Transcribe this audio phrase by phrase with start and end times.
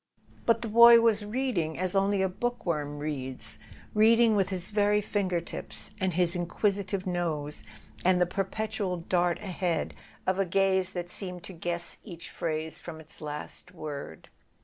[0.47, 5.39] But the boy was reading as only a bookworm reads—read¬ ing with his very finger
[5.39, 7.63] tips, and his inquisitive nose,
[8.03, 9.93] and the perpetual dart ahead
[10.25, 14.29] of a gaze that seemed to guess each phrase from its last word.